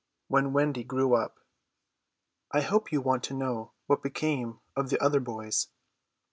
[0.29, 1.37] WHEN WENDY GREW UP
[2.51, 5.67] I hope you want to know what became of the other boys.